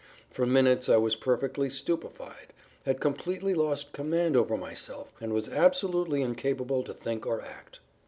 For 0.31 0.47
minutes 0.47 0.89
I 0.89 0.97
was 0.97 1.15
perfectly 1.15 1.69
stupefied, 1.69 2.53
had 2.87 2.99
completely 2.99 3.53
lost 3.53 3.91
command 3.91 4.35
over 4.35 4.57
myself 4.57 5.13
and 5.21 5.31
was 5.31 5.47
absolutely 5.49 6.23
incapable 6.23 6.81
to 6.85 6.93
think 6.95 7.27
or 7.27 7.39
act. 7.39 7.81